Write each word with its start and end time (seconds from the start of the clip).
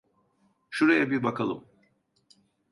Şuraya 0.69 1.09
bir 1.11 1.23
bakalım. 1.23 1.65